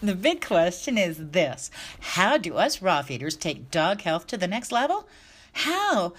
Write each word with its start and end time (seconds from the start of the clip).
The 0.00 0.14
big 0.14 0.46
question 0.46 0.96
is 0.96 1.16
this 1.18 1.72
How 2.00 2.36
do 2.38 2.54
us 2.54 2.80
raw 2.80 3.02
feeders 3.02 3.34
take 3.34 3.72
dog 3.72 4.02
health 4.02 4.28
to 4.28 4.36
the 4.36 4.46
next 4.46 4.70
level? 4.70 5.08
How 5.52 6.12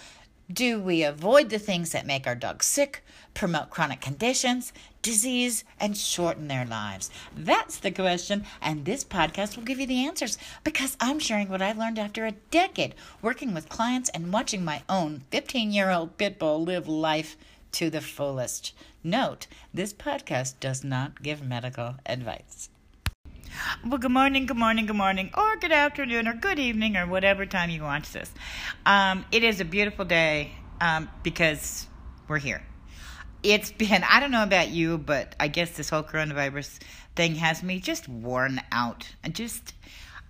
do 0.52 0.82
we 0.82 1.02
avoid 1.02 1.50
the 1.50 1.60
things 1.60 1.92
that 1.92 2.06
make 2.06 2.28
our 2.28 2.36
dogs 2.36 2.66
sick, 2.66 3.06
promote 3.34 3.70
chronic 3.70 4.02
conditions, 4.02 4.74
disease, 5.02 5.64
and 5.80 5.96
shorten 5.96 6.50
their 6.50 6.66
lives? 6.66 7.10
That's 7.34 7.78
the 7.78 7.92
question, 7.92 8.44
and 8.62 8.84
this 8.84 9.06
podcast 9.06 9.56
will 9.56 9.64
give 9.64 9.80
you 9.80 9.88
the 9.88 10.06
answers 10.06 10.38
because 10.66 10.98
I'm 11.00 11.20
sharing 11.20 11.48
what 11.48 11.62
I've 11.62 11.78
learned 11.78 12.00
after 12.00 12.26
a 12.26 12.34
decade 12.52 12.96
working 13.22 13.54
with 13.54 13.70
clients 13.70 14.10
and 14.10 14.34
watching 14.34 14.66
my 14.66 14.84
own 14.90 15.24
15 15.32 15.72
year 15.72 15.90
old 15.90 16.18
pit 16.18 16.38
bull 16.38 16.62
live 16.66 16.90
life 16.90 17.38
to 17.72 17.90
the 17.90 18.02
fullest. 18.02 18.74
Note, 19.06 19.48
this 19.74 19.94
podcast 19.94 20.56
does 20.60 20.84
not 20.84 21.24
give 21.24 21.42
medical 21.42 21.96
advice. 22.06 22.70
Well, 23.86 23.98
good 23.98 24.12
morning, 24.12 24.46
good 24.46 24.58
morning, 24.58 24.86
good 24.86 24.96
morning, 24.96 25.32
or 25.36 25.56
good 25.58 25.72
afternoon, 25.72 26.28
or 26.28 26.34
good 26.34 26.60
evening, 26.60 26.98
or 26.98 27.08
whatever 27.08 27.46
time 27.46 27.70
you 27.70 27.82
watch 27.82 28.12
this. 28.12 28.32
Um, 28.86 29.26
it 29.32 29.44
is 29.44 29.60
a 29.60 29.66
beautiful 29.66 30.06
day 30.06 30.52
um, 30.82 31.10
because 31.24 31.88
we're 32.28 32.40
here. 32.40 32.62
It's 33.42 33.72
been, 33.72 34.04
I 34.04 34.20
don't 34.20 34.32
know 34.32 34.44
about 34.44 34.70
you, 34.70 34.98
but 34.98 35.36
I 35.40 35.48
guess 35.48 35.72
this 35.72 35.90
whole 35.90 36.04
coronavirus 36.04 36.80
thing 37.16 37.36
has 37.36 37.64
me 37.64 37.80
just 37.80 38.08
worn 38.08 38.62
out. 38.72 39.08
And 39.24 39.34
just, 39.34 39.74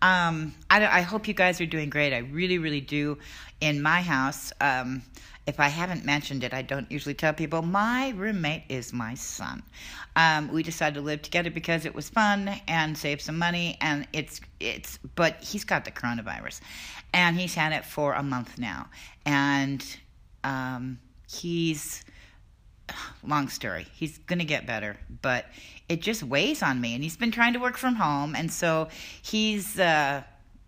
um, 0.02 0.54
I, 0.70 0.86
I 0.86 1.02
hope 1.02 1.28
you 1.28 1.34
guys 1.34 1.60
are 1.62 1.66
doing 1.66 1.90
great. 1.90 2.14
I 2.14 2.20
really, 2.20 2.58
really 2.58 2.82
do. 2.82 3.18
In 3.62 3.82
my 3.82 4.02
house, 4.02 4.54
um, 4.62 5.02
if 5.46 5.60
I 5.60 5.68
haven't 5.68 6.06
mentioned 6.06 6.44
it, 6.44 6.54
I 6.54 6.62
don't 6.62 6.90
usually 6.92 7.16
tell 7.16 7.34
people. 7.34 7.62
My 7.62 8.10
roommate 8.10 8.64
is 8.70 8.94
my 8.94 9.16
son. 9.16 9.64
Um, 10.16 10.52
we 10.52 10.64
decided 10.64 10.96
to 10.96 11.02
live 11.02 11.22
together 11.22 11.50
because 11.50 11.86
it 11.86 11.94
was 11.94 12.10
fun 12.10 12.50
and 12.68 12.98
save 12.98 13.20
some 13.20 13.38
money, 13.38 13.78
and 13.82 14.08
it's 14.14 14.40
it's. 14.60 15.00
But 15.16 15.44
he's 15.44 15.66
got 15.66 15.86
the 15.86 15.92
coronavirus, 15.92 16.62
and 17.14 17.38
he's 17.38 17.56
had 17.56 17.74
it 17.74 17.84
for 17.84 18.14
a 18.14 18.24
month 18.24 18.58
now, 18.58 18.88
and 19.26 19.84
um, 20.44 21.00
he's 21.30 22.04
long 23.24 23.50
story. 23.50 23.88
He's 23.94 24.18
going 24.20 24.40
to 24.40 24.46
get 24.46 24.66
better, 24.66 24.98
but 25.22 25.46
it 25.88 26.02
just 26.02 26.24
weighs 26.24 26.62
on 26.64 26.80
me. 26.80 26.94
And 26.94 27.04
he's 27.04 27.18
been 27.18 27.32
trying 27.32 27.54
to 27.54 27.60
work 27.60 27.78
from 27.78 27.96
home, 27.96 28.36
and 28.36 28.52
so 28.52 28.90
he's 29.22 29.80
uh, 29.80 30.24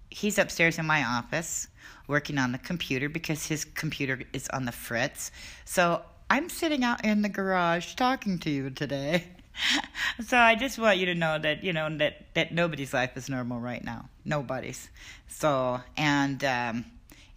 he's 0.10 0.38
upstairs 0.38 0.78
in 0.78 0.86
my 0.86 1.04
office 1.04 1.68
working 2.08 2.38
on 2.38 2.52
the 2.52 2.58
computer 2.58 3.08
because 3.08 3.46
his 3.46 3.64
computer 3.64 4.22
is 4.34 4.50
on 4.50 4.66
the 4.66 4.72
fritz. 4.72 5.32
So 5.66 6.02
I'm 6.30 6.50
sitting 6.50 6.84
out 6.84 7.04
in 7.06 7.22
the 7.22 7.30
garage 7.30 7.96
talking 7.96 8.38
to 8.40 8.50
you 8.50 8.70
today. 8.70 9.26
so 10.26 10.38
I 10.38 10.56
just 10.56 10.78
want 10.78 10.98
you 10.98 11.06
to 11.08 11.16
know 11.16 11.40
that 11.40 11.64
you 11.64 11.74
know 11.74 11.90
that 11.98 12.34
that 12.36 12.54
nobody's 12.54 12.94
life 12.94 13.16
is 13.16 13.30
normal 13.30 13.60
right 13.60 13.84
now. 13.84 14.10
Nobody's. 14.26 14.90
So 15.28 15.82
and 15.98 16.44
um, 16.44 16.86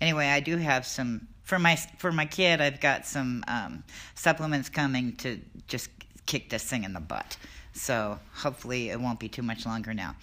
anyway, 0.01 0.27
I 0.29 0.41
do 0.41 0.57
have 0.57 0.87
some 0.87 1.29
for 1.45 1.59
my 1.59 1.77
for 1.98 2.11
my 2.11 2.27
kid. 2.27 2.61
I've 2.61 2.81
got 2.81 3.06
some 3.06 3.45
um, 3.47 3.84
supplements 4.14 4.69
coming 4.69 5.14
to 5.17 5.41
just 5.69 5.91
kick 6.27 6.50
this 6.50 6.64
thing 6.64 6.84
in 6.84 6.92
the 6.92 7.00
butt. 7.00 7.37
So 7.73 8.19
hopefully 8.33 8.91
it 8.91 9.00
won't 9.00 9.20
be 9.20 9.28
too 9.28 9.42
much 9.42 9.67
longer 9.67 9.95
now. 9.95 10.17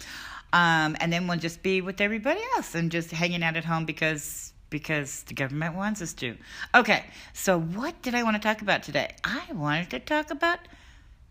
Um, 0.54 0.98
and 1.00 1.14
then 1.14 1.28
we'll 1.28 1.40
just 1.40 1.64
be 1.64 1.82
with 1.82 2.02
everybody 2.02 2.42
else 2.56 2.76
and 2.76 2.92
just 2.92 3.12
hanging 3.12 3.44
out 3.44 3.56
at 3.56 3.66
home 3.66 3.86
because 3.86 4.54
because 4.70 5.24
the 5.24 5.34
government 5.34 5.76
wants 5.76 6.02
us 6.02 6.14
to. 6.14 6.36
Okay, 6.74 7.06
so 7.34 7.60
what 7.60 8.02
did 8.02 8.16
I 8.16 8.24
want 8.24 8.36
to 8.36 8.42
talk 8.42 8.62
about 8.62 8.84
today? 8.84 9.16
I 9.24 9.44
wanted 9.54 9.90
to 9.92 10.00
talk 10.00 10.32
about 10.32 10.60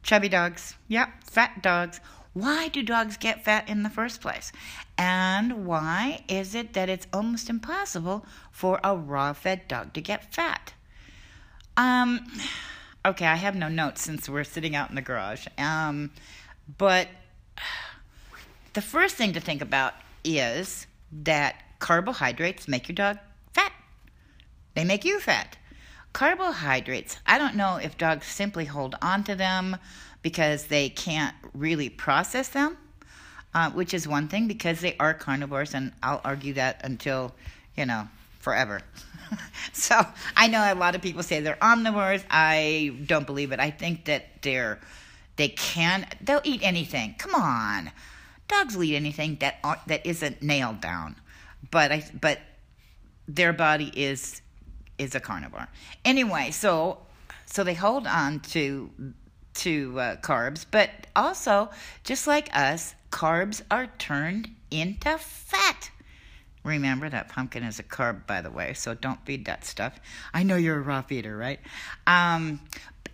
chubby 0.03 0.29
dogs. 0.29 0.75
Yep, 0.89 1.09
fat 1.25 1.63
dogs. 1.63 2.01
Why 2.33 2.69
do 2.69 2.83
dogs 2.83 3.17
get 3.17 3.45
fat 3.45 3.69
in 3.69 3.83
the 3.83 3.91
first 3.91 4.21
place? 4.21 4.53
And 4.97 5.67
why 5.67 6.25
is 6.29 6.55
it 6.55 6.75
that 6.75 6.89
it's 6.89 7.07
almost 7.13 7.51
impossible 7.51 8.25
for 8.53 8.79
a 8.85 8.97
raw 8.97 9.33
fed 9.33 9.67
dog 9.67 9.93
to 9.95 10.01
get 10.01 10.33
fat? 10.33 10.73
Um, 11.77 12.21
okay, 13.05 13.27
I 13.27 13.37
have 13.37 13.57
no 13.57 13.69
notes 13.69 14.03
since 14.03 14.29
we're 14.29 14.45
sitting 14.45 14.77
out 14.77 14.91
in 14.91 14.95
the 14.95 15.03
garage. 15.03 15.47
Um, 15.59 16.13
but 16.79 17.09
the 18.75 18.83
first 18.83 19.17
thing 19.17 19.33
to 19.33 19.41
think 19.41 19.61
about 19.61 19.95
is 20.23 20.87
that 21.11 21.57
carbohydrates 21.81 22.69
make 22.69 22.89
your 22.89 22.95
dog 22.95 23.19
fat. 23.53 23.73
They 24.75 24.85
make 24.85 25.05
you 25.05 25.19
fat. 25.19 25.57
Carbohydrates, 26.13 27.17
I 27.27 27.39
don't 27.39 27.55
know 27.55 27.77
if 27.77 27.97
dogs 27.97 28.27
simply 28.27 28.65
hold 28.67 28.95
on 29.01 29.25
to 29.25 29.35
them 29.35 29.77
because 30.23 30.67
they 30.67 30.89
can't 30.89 31.35
really 31.55 31.89
process 31.89 32.49
them, 32.49 32.77
uh, 33.55 33.71
which 33.71 33.95
is 33.95 34.07
one 34.07 34.29
thing 34.29 34.47
because 34.47 34.81
they 34.81 34.97
are 34.99 35.15
carnivores, 35.15 35.75
and 35.75 35.93
I'll 36.03 36.21
argue 36.25 36.55
that 36.55 36.81
until, 36.85 37.35
you 37.77 37.87
know, 37.87 38.09
forever. 38.39 38.81
so 39.73 40.01
I 40.37 40.49
know 40.49 40.61
a 40.61 40.75
lot 40.75 40.95
of 40.95 41.03
people 41.03 41.23
say 41.23 41.41
they're 41.41 41.57
omnivores. 41.57 42.25
I 42.31 42.97
don't 43.07 43.27
believe 43.27 43.53
it. 43.53 43.61
I 43.61 43.71
think 43.71 44.07
that 44.07 44.43
they're 44.43 44.81
they 45.37 45.49
can 45.49 46.07
they'll 46.21 46.43
eat 46.45 46.61
anything. 46.63 47.15
Come 47.19 47.35
on, 47.35 47.91
dogs 48.49 48.77
will 48.77 48.85
eat 48.85 48.97
anything 48.97 49.37
that 49.41 49.57
aren't, 49.65 49.87
that 49.89 50.05
isn't 50.05 50.43
nailed 50.43 50.81
down. 50.81 51.17
But 51.71 51.93
I 51.93 52.05
but 52.21 52.41
their 53.29 53.53
body 53.53 53.91
is 53.95 54.43
is 54.99 55.15
a 55.15 55.21
carnivore. 55.21 55.69
Anyway, 56.05 56.51
so 56.51 56.99
so 57.47 57.65
they 57.65 57.75
hold 57.75 58.07
on 58.07 58.41
to 58.41 58.91
to 59.55 59.99
uh, 59.99 60.17
carbs, 60.17 60.65
but 60.71 60.91
also 61.15 61.71
just 62.05 62.27
like 62.27 62.49
us, 62.57 62.95
carbs 63.11 63.63
are 63.71 63.89
turned 63.99 64.51
into 64.71 65.19
fat. 65.19 65.91
Remember 66.63 67.09
that 67.09 67.29
pumpkin 67.29 67.63
is 67.63 67.79
a 67.79 67.83
carb, 67.83 68.27
by 68.27 68.43
the 68.43 68.51
way, 68.51 68.75
so 68.75 68.95
don't 68.95 69.25
feed 69.25 69.47
that 69.47 69.65
stuff. 69.65 69.99
I 70.35 70.43
know 70.43 70.57
you're 70.57 70.79
a 70.79 70.83
raw 70.83 71.01
feeder, 71.03 71.37
right? 71.37 71.59
Um, 72.07 72.61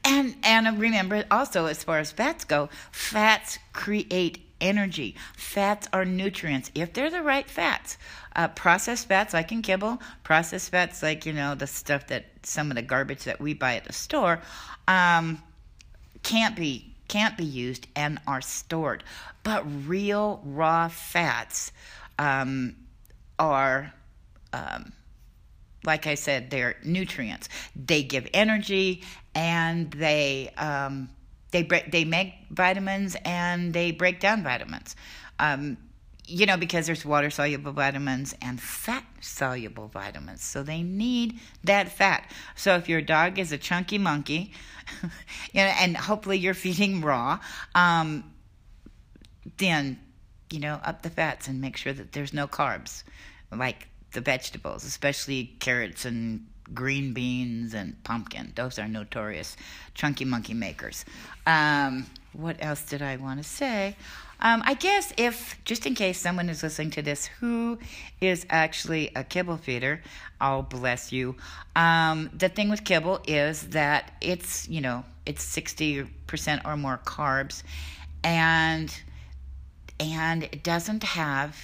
and 0.04 0.36
and 0.42 0.78
remember 0.80 1.24
also, 1.30 1.66
as 1.66 1.82
far 1.84 1.98
as 1.98 2.12
fats 2.12 2.44
go, 2.44 2.68
fats 2.90 3.58
create 3.72 4.40
energy. 4.60 5.14
Fats 5.36 5.88
are 5.92 6.04
nutrients 6.04 6.70
if 6.74 6.92
they're 6.92 7.10
the 7.10 7.22
right 7.22 7.48
fats. 7.48 7.98
Uh, 8.34 8.48
processed 8.48 9.08
fats 9.08 9.32
like 9.32 9.50
in 9.52 9.62
kibble, 9.62 10.00
processed 10.22 10.70
fats 10.70 11.02
like 11.02 11.24
you 11.24 11.32
know 11.32 11.54
the 11.54 11.66
stuff 11.66 12.06
that 12.08 12.26
some 12.42 12.70
of 12.70 12.76
the 12.76 12.82
garbage 12.82 13.24
that 13.24 13.40
we 13.40 13.54
buy 13.54 13.76
at 13.76 13.84
the 13.84 13.92
store, 13.92 14.40
um, 14.88 15.42
can't 16.26 16.56
be 16.56 16.92
can't 17.08 17.36
be 17.36 17.44
used 17.44 17.86
and 17.94 18.18
are 18.26 18.40
stored. 18.40 19.04
But 19.44 19.64
real 19.86 20.40
raw 20.44 20.88
fats. 20.88 21.72
Um, 22.18 22.76
are, 23.38 23.92
um, 24.52 24.92
like 25.84 26.06
I 26.06 26.14
said, 26.14 26.50
they're 26.50 26.76
nutrients. 26.84 27.48
They 27.74 28.02
give 28.02 28.26
energy 28.32 29.02
and 29.34 29.90
they 29.90 30.50
um, 30.56 31.10
they 31.50 31.62
break 31.62 31.92
they 31.92 32.04
make 32.04 32.34
vitamins 32.50 33.16
and 33.24 33.72
they 33.72 33.92
break 33.92 34.20
down 34.20 34.42
vitamins. 34.42 34.96
Um, 35.38 35.76
you 36.26 36.46
know, 36.46 36.56
because 36.56 36.86
there's 36.86 37.04
water 37.04 37.30
soluble 37.30 37.72
vitamins 37.72 38.34
and 38.42 38.60
fat 38.60 39.04
soluble 39.20 39.88
vitamins. 39.88 40.42
So 40.42 40.62
they 40.62 40.82
need 40.82 41.38
that 41.64 41.88
fat. 41.90 42.30
So 42.56 42.76
if 42.76 42.88
your 42.88 43.00
dog 43.00 43.38
is 43.38 43.52
a 43.52 43.58
chunky 43.58 43.98
monkey, 43.98 44.52
you 45.02 45.62
know, 45.62 45.72
and 45.80 45.96
hopefully 45.96 46.38
you're 46.38 46.54
feeding 46.54 47.00
raw, 47.00 47.38
um, 47.74 48.32
then 49.58 49.98
you 50.50 50.60
know, 50.60 50.80
up 50.84 51.02
the 51.02 51.10
fats 51.10 51.48
and 51.48 51.60
make 51.60 51.76
sure 51.76 51.92
that 51.92 52.12
there's 52.12 52.32
no 52.32 52.46
carbs, 52.46 53.02
like 53.50 53.88
the 54.12 54.20
vegetables, 54.20 54.84
especially 54.84 55.56
carrots 55.58 56.04
and 56.04 56.46
green 56.74 57.12
beans 57.12 57.74
and 57.74 58.02
pumpkin. 58.04 58.52
Those 58.54 58.78
are 58.78 58.88
notorious 58.88 59.56
chunky 59.94 60.24
monkey 60.24 60.54
makers. 60.54 61.04
Um, 61.46 62.06
what 62.32 62.56
else 62.60 62.84
did 62.84 63.02
I 63.02 63.16
want 63.16 63.42
to 63.42 63.48
say? 63.48 63.96
Um, 64.38 64.62
I 64.66 64.74
guess 64.74 65.14
if, 65.16 65.58
just 65.64 65.86
in 65.86 65.94
case 65.94 66.18
someone 66.18 66.50
is 66.50 66.62
listening 66.62 66.90
to 66.92 67.02
this 67.02 67.26
who 67.26 67.78
is 68.20 68.44
actually 68.50 69.10
a 69.16 69.24
kibble 69.24 69.56
feeder, 69.56 70.02
oh, 70.40 70.62
bless 70.62 71.10
you. 71.10 71.36
Um, 71.74 72.30
the 72.36 72.50
thing 72.50 72.68
with 72.68 72.84
kibble 72.84 73.20
is 73.26 73.68
that 73.68 74.12
it's, 74.20 74.68
you 74.68 74.82
know, 74.82 75.04
it's 75.24 75.44
60% 75.44 76.66
or 76.66 76.76
more 76.76 77.00
carbs. 77.04 77.62
And 78.22 78.94
and 79.98 80.42
it 80.42 80.62
doesn't 80.62 81.02
have 81.02 81.56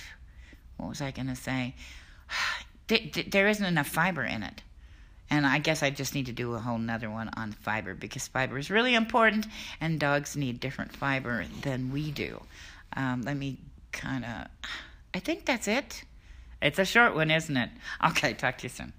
what 0.82 0.88
was 0.88 1.00
I 1.00 1.10
going 1.10 1.28
to 1.28 1.36
say? 1.36 1.74
There 2.88 3.48
isn't 3.48 3.64
enough 3.64 3.88
fiber 3.88 4.22
in 4.22 4.42
it. 4.42 4.60
And 5.32 5.46
I 5.46 5.60
guess 5.60 5.82
I 5.82 5.88
just 5.88 6.14
need 6.14 6.26
to 6.26 6.32
do 6.32 6.52
a 6.52 6.58
whole 6.58 6.76
nother 6.76 7.08
one 7.08 7.30
on 7.38 7.52
fiber 7.52 7.94
because 7.94 8.28
fiber 8.28 8.58
is 8.58 8.70
really 8.70 8.94
important 8.94 9.46
and 9.80 9.98
dogs 9.98 10.36
need 10.36 10.60
different 10.60 10.94
fiber 10.94 11.46
than 11.62 11.90
we 11.90 12.10
do. 12.10 12.42
Um, 12.94 13.22
let 13.22 13.38
me 13.38 13.56
kind 13.92 14.26
of, 14.26 14.48
I 15.14 15.20
think 15.20 15.46
that's 15.46 15.66
it. 15.66 16.04
It's 16.60 16.78
a 16.78 16.84
short 16.84 17.14
one, 17.14 17.30
isn't 17.30 17.56
it? 17.56 17.70
Okay, 18.08 18.34
talk 18.34 18.58
to 18.58 18.64
you 18.64 18.68
soon. 18.68 18.92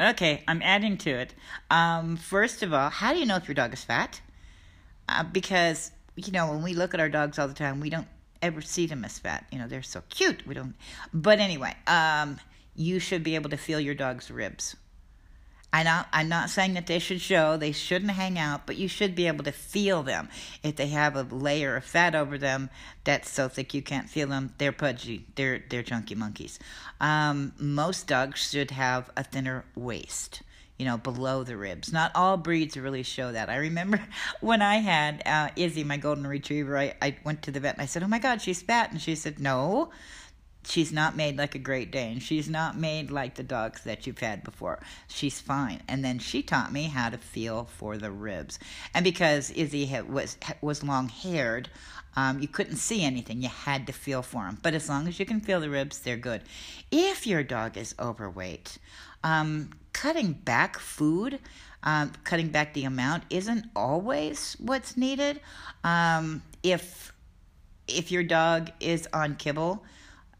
Okay, 0.00 0.42
I'm 0.48 0.60
adding 0.62 0.98
to 0.98 1.10
it. 1.10 1.32
Um, 1.70 2.16
first 2.16 2.64
of 2.64 2.74
all, 2.74 2.90
how 2.90 3.12
do 3.12 3.20
you 3.20 3.26
know 3.26 3.36
if 3.36 3.46
your 3.46 3.54
dog 3.54 3.72
is 3.72 3.84
fat? 3.84 4.20
Uh, 5.08 5.22
because 5.22 5.92
you 6.16 6.32
know, 6.32 6.50
when 6.50 6.62
we 6.64 6.74
look 6.74 6.92
at 6.92 6.98
our 6.98 7.08
dogs 7.08 7.38
all 7.38 7.46
the 7.46 7.54
time, 7.54 7.78
we 7.78 7.88
don't 7.88 8.08
ever 8.42 8.60
see 8.60 8.86
them 8.86 9.04
as 9.04 9.20
fat. 9.20 9.46
You 9.52 9.58
know, 9.60 9.68
they're 9.68 9.82
so 9.82 10.02
cute. 10.10 10.44
We 10.44 10.54
don't. 10.54 10.74
But 11.12 11.38
anyway, 11.38 11.74
um, 11.86 12.40
you 12.74 12.98
should 12.98 13.22
be 13.22 13.36
able 13.36 13.50
to 13.50 13.56
feel 13.56 13.78
your 13.78 13.94
dog's 13.94 14.28
ribs. 14.28 14.74
I'm 15.74 15.84
not, 15.86 16.08
I'm 16.12 16.28
not 16.28 16.50
saying 16.50 16.74
that 16.74 16.86
they 16.86 17.00
should 17.00 17.20
show, 17.20 17.56
they 17.56 17.72
shouldn't 17.72 18.12
hang 18.12 18.38
out, 18.38 18.64
but 18.64 18.76
you 18.76 18.86
should 18.86 19.16
be 19.16 19.26
able 19.26 19.42
to 19.42 19.50
feel 19.50 20.04
them. 20.04 20.28
If 20.62 20.76
they 20.76 20.86
have 20.86 21.16
a 21.16 21.22
layer 21.22 21.74
of 21.74 21.84
fat 21.84 22.14
over 22.14 22.38
them 22.38 22.70
that's 23.02 23.28
so 23.28 23.48
thick 23.48 23.74
you 23.74 23.82
can't 23.82 24.08
feel 24.08 24.28
them, 24.28 24.54
they're 24.58 24.70
pudgy, 24.70 25.26
they're, 25.34 25.64
they're 25.68 25.82
chunky 25.82 26.14
monkeys. 26.14 26.60
Um, 27.00 27.54
most 27.58 28.06
dogs 28.06 28.48
should 28.48 28.70
have 28.70 29.10
a 29.16 29.24
thinner 29.24 29.64
waist 29.74 30.42
you 30.78 30.84
know, 30.84 30.96
below 30.96 31.44
the 31.44 31.56
ribs. 31.56 31.92
Not 31.92 32.10
all 32.16 32.36
breeds 32.36 32.76
really 32.76 33.04
show 33.04 33.30
that. 33.30 33.48
I 33.48 33.56
remember 33.56 34.00
when 34.40 34.60
I 34.60 34.76
had 34.76 35.22
uh, 35.24 35.50
Izzy, 35.56 35.84
my 35.84 35.96
golden 35.96 36.26
retriever, 36.26 36.76
I, 36.76 36.94
I 37.00 37.16
went 37.24 37.42
to 37.42 37.52
the 37.52 37.60
vet 37.60 37.74
and 37.74 37.82
I 37.82 37.86
said, 37.86 38.02
Oh 38.02 38.08
my 38.08 38.18
God, 38.18 38.42
she's 38.42 38.60
fat. 38.60 38.90
And 38.90 39.00
she 39.00 39.14
said, 39.14 39.38
No, 39.38 39.90
she's 40.66 40.92
not 40.92 41.16
made 41.16 41.36
like 41.36 41.54
a 41.54 41.58
Great 41.58 41.90
Dane. 41.90 42.18
She's 42.18 42.48
not 42.48 42.76
made 42.76 43.10
like 43.10 43.34
the 43.34 43.42
dogs 43.42 43.82
that 43.84 44.06
you've 44.06 44.18
had 44.18 44.44
before. 44.44 44.80
She's 45.08 45.40
fine. 45.40 45.82
And 45.88 46.04
then 46.04 46.18
she 46.18 46.42
taught 46.42 46.72
me 46.72 46.84
how 46.84 47.10
to 47.10 47.18
feel 47.18 47.64
for 47.64 47.96
the 47.96 48.10
ribs. 48.10 48.58
And 48.94 49.04
because 49.04 49.50
Izzy 49.50 49.90
was 50.08 50.36
was 50.60 50.82
long 50.82 51.08
haired, 51.08 51.68
um, 52.16 52.40
you 52.40 52.48
couldn't 52.48 52.76
see 52.76 53.04
anything. 53.04 53.42
You 53.42 53.48
had 53.48 53.86
to 53.86 53.92
feel 53.92 54.22
for 54.22 54.44
them. 54.44 54.58
But 54.62 54.74
as 54.74 54.88
long 54.88 55.08
as 55.08 55.18
you 55.18 55.26
can 55.26 55.40
feel 55.40 55.60
the 55.60 55.70
ribs, 55.70 56.00
they're 56.00 56.16
good. 56.16 56.42
If 56.90 57.26
your 57.26 57.42
dog 57.42 57.76
is 57.76 57.94
overweight, 57.98 58.78
um, 59.22 59.70
cutting 59.92 60.32
back 60.32 60.78
food. 60.78 61.40
Um, 61.86 62.12
cutting 62.24 62.48
back 62.48 62.72
the 62.72 62.84
amount 62.84 63.24
isn't 63.28 63.66
always 63.76 64.56
what's 64.58 64.96
needed. 64.96 65.38
Um, 65.82 66.42
if 66.62 67.12
if 67.86 68.10
your 68.10 68.22
dog 68.22 68.70
is 68.80 69.06
on 69.12 69.36
kibble, 69.36 69.84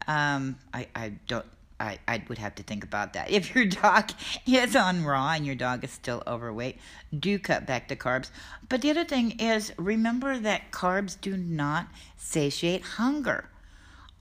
um, 0.07 0.57
I, 0.73 0.87
I 0.95 1.13
don't. 1.27 1.45
I, 1.77 1.99
I 2.07 2.23
would 2.29 2.37
have 2.37 2.55
to 2.55 2.63
think 2.63 2.85
about 2.85 3.13
that. 3.13 3.29
If 3.35 3.53
your 3.53 3.65
dog 3.65 4.11
is 4.47 4.75
on 4.75 5.03
raw 5.03 5.31
and 5.33 5.45
your 5.45 5.55
dog 5.55 5.83
is 5.83 5.91
still 5.91 6.23
overweight, 6.25 6.77
do 7.17 7.37
cut 7.37 7.65
back 7.65 7.89
the 7.89 7.97
carbs. 7.97 8.29
But 8.69 8.81
the 8.81 8.91
other 8.91 9.03
thing 9.03 9.39
is 9.39 9.73
remember 9.77 10.39
that 10.39 10.71
carbs 10.71 11.19
do 11.19 11.35
not 11.35 11.87
satiate 12.17 12.81
hunger. 12.81 13.49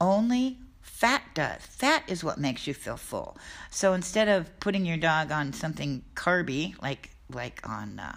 Only 0.01 0.59
fat 0.81 1.23
does. 1.35 1.61
Fat 1.63 2.03
is 2.09 2.25
what 2.25 2.39
makes 2.39 2.67
you 2.67 2.75
feel 2.75 2.97
full. 2.97 3.37
So 3.71 3.93
instead 3.93 4.29
of 4.29 4.59
putting 4.59 4.85
your 4.85 4.97
dog 4.97 5.31
on 5.31 5.53
something 5.53 6.03
carby, 6.15 6.81
like 6.83 7.11
like 7.31 7.61
on 7.69 8.01
uh, 8.01 8.17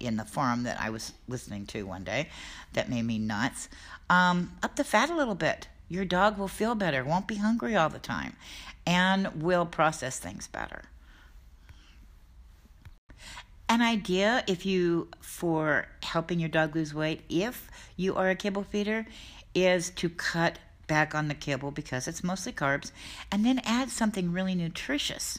in 0.00 0.16
the 0.16 0.24
forum 0.24 0.64
that 0.64 0.80
I 0.80 0.90
was 0.90 1.12
listening 1.28 1.66
to 1.66 1.84
one 1.84 2.04
day, 2.04 2.28
that 2.72 2.88
made 2.88 3.04
me 3.04 3.18
nuts, 3.18 3.68
um, 4.10 4.52
up 4.62 4.76
the 4.76 4.84
fat 4.84 5.10
a 5.10 5.16
little 5.16 5.34
bit 5.34 5.68
your 5.88 6.04
dog 6.04 6.38
will 6.38 6.48
feel 6.48 6.74
better, 6.74 7.04
won't 7.04 7.26
be 7.26 7.36
hungry 7.36 7.74
all 7.74 7.88
the 7.88 7.98
time, 7.98 8.36
and 8.86 9.42
will 9.42 9.66
process 9.66 10.18
things 10.18 10.46
better. 10.46 10.84
An 13.68 13.82
idea 13.82 14.44
if 14.46 14.64
you 14.64 15.08
for 15.20 15.88
helping 16.02 16.40
your 16.40 16.48
dog 16.48 16.74
lose 16.74 16.94
weight 16.94 17.20
if 17.28 17.70
you 17.96 18.16
are 18.16 18.30
a 18.30 18.34
kibble 18.34 18.62
feeder 18.62 19.06
is 19.54 19.90
to 19.90 20.08
cut 20.08 20.58
back 20.86 21.14
on 21.14 21.28
the 21.28 21.34
kibble 21.34 21.70
because 21.70 22.08
it's 22.08 22.24
mostly 22.24 22.52
carbs 22.52 22.92
and 23.30 23.44
then 23.44 23.60
add 23.64 23.90
something 23.90 24.32
really 24.32 24.54
nutritious. 24.54 25.38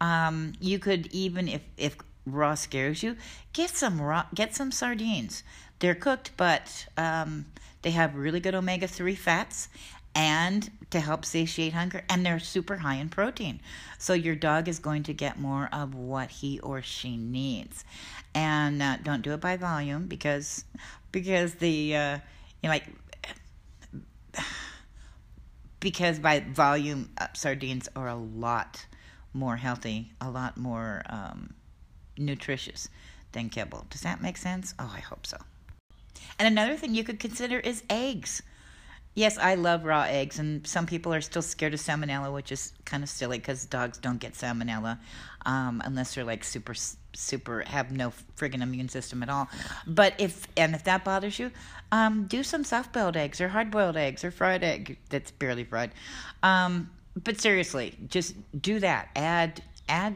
Um, 0.00 0.54
you 0.60 0.78
could 0.78 1.06
even 1.08 1.46
if 1.48 1.62
if 1.76 1.96
raw 2.26 2.54
scares 2.54 3.02
you, 3.02 3.16
get 3.52 3.70
some 3.70 4.00
raw 4.00 4.26
get 4.34 4.54
some 4.54 4.72
sardines. 4.72 5.42
They're 5.80 5.94
cooked, 5.94 6.32
but 6.36 6.86
um, 6.96 7.46
they 7.82 7.92
have 7.92 8.14
really 8.16 8.40
good 8.40 8.54
omega 8.54 8.88
3 8.88 9.14
fats 9.14 9.68
and 10.14 10.70
to 10.90 11.00
help 11.00 11.24
satiate 11.24 11.74
hunger, 11.74 12.02
and 12.08 12.24
they're 12.24 12.40
super 12.40 12.78
high 12.78 12.96
in 12.96 13.08
protein. 13.08 13.60
So 13.98 14.14
your 14.14 14.34
dog 14.34 14.66
is 14.66 14.78
going 14.78 15.04
to 15.04 15.12
get 15.12 15.38
more 15.38 15.68
of 15.72 15.94
what 15.94 16.30
he 16.30 16.58
or 16.60 16.82
she 16.82 17.16
needs. 17.16 17.84
And 18.34 18.82
uh, 18.82 18.96
don't 19.02 19.22
do 19.22 19.32
it 19.32 19.40
by 19.40 19.56
volume 19.56 20.06
because 20.06 20.64
because 21.12 21.54
the 21.54 21.96
uh, 21.96 22.18
you 22.62 22.68
know 22.68 22.70
like 22.70 22.86
because 25.80 26.18
by 26.18 26.40
volume 26.40 27.10
uh, 27.18 27.28
sardines 27.34 27.88
are 27.94 28.08
a 28.08 28.16
lot 28.16 28.86
more 29.32 29.56
healthy, 29.56 30.12
a 30.20 30.30
lot 30.30 30.56
more 30.56 31.02
um, 31.08 31.54
nutritious 32.16 32.88
than 33.32 33.48
kibble. 33.48 33.86
Does 33.90 34.00
that 34.00 34.20
make 34.20 34.36
sense? 34.36 34.74
Oh, 34.78 34.92
I 34.94 35.00
hope 35.00 35.26
so. 35.26 35.38
And 36.38 36.46
another 36.46 36.76
thing 36.76 36.94
you 36.94 37.04
could 37.04 37.18
consider 37.18 37.58
is 37.58 37.82
eggs. 37.90 38.42
Yes, 39.14 39.36
I 39.36 39.56
love 39.56 39.84
raw 39.84 40.02
eggs, 40.02 40.38
and 40.38 40.64
some 40.64 40.86
people 40.86 41.12
are 41.12 41.20
still 41.20 41.42
scared 41.42 41.74
of 41.74 41.80
salmonella, 41.80 42.32
which 42.32 42.52
is 42.52 42.72
kind 42.84 43.02
of 43.02 43.08
silly 43.08 43.38
because 43.38 43.66
dogs 43.66 43.98
don't 43.98 44.18
get 44.18 44.34
salmonella 44.34 44.98
um, 45.44 45.82
unless 45.84 46.14
they're 46.14 46.22
like 46.22 46.44
super, 46.44 46.74
super 47.14 47.64
have 47.66 47.90
no 47.90 48.12
friggin' 48.36 48.62
immune 48.62 48.88
system 48.88 49.24
at 49.24 49.28
all. 49.28 49.48
But 49.88 50.14
if 50.18 50.46
and 50.56 50.72
if 50.74 50.84
that 50.84 51.04
bothers 51.04 51.36
you, 51.38 51.50
um, 51.90 52.26
do 52.26 52.44
some 52.44 52.62
soft-boiled 52.62 53.16
eggs 53.16 53.40
or 53.40 53.48
hard-boiled 53.48 53.96
eggs 53.96 54.22
or 54.22 54.30
fried 54.30 54.62
egg 54.62 54.98
that's 55.08 55.32
barely 55.32 55.64
fried. 55.64 55.90
Um, 56.44 56.90
but 57.16 57.40
seriously, 57.40 57.96
just 58.06 58.36
do 58.60 58.78
that. 58.78 59.08
Add, 59.16 59.62
add, 59.88 60.14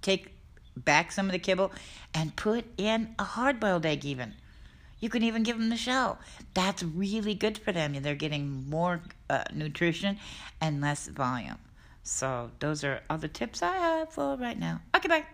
take 0.00 0.32
back 0.74 1.12
some 1.12 1.26
of 1.26 1.32
the 1.32 1.38
kibble 1.38 1.70
and 2.14 2.34
put 2.34 2.64
in 2.78 3.14
a 3.18 3.24
hard-boiled 3.24 3.84
egg 3.84 4.06
even 4.06 4.32
you 5.00 5.08
can 5.08 5.22
even 5.22 5.42
give 5.42 5.58
them 5.58 5.68
the 5.68 5.76
shell. 5.76 6.18
That's 6.54 6.82
really 6.82 7.34
good 7.34 7.58
for 7.58 7.72
them. 7.72 7.94
They're 8.00 8.14
getting 8.14 8.68
more 8.68 9.02
uh, 9.28 9.44
nutrition 9.52 10.18
and 10.60 10.80
less 10.80 11.08
volume. 11.08 11.58
So, 12.02 12.52
those 12.60 12.84
are 12.84 13.00
all 13.10 13.18
the 13.18 13.28
tips 13.28 13.62
I 13.62 13.76
have 13.76 14.10
for 14.12 14.36
right 14.36 14.58
now. 14.58 14.80
Okay, 14.94 15.08
bye. 15.08 15.24